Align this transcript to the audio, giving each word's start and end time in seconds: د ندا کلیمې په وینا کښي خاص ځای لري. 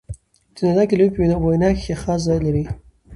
د 0.55 0.57
ندا 0.67 0.83
کلیمې 0.89 1.11
په 1.13 1.19
وینا 1.49 1.69
کښي 1.75 1.93
خاص 2.01 2.19
ځای 2.27 2.39
لري. 2.45 2.63